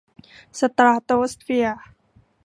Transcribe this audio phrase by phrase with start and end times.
[0.59, 1.81] สตราโตสเฟียร์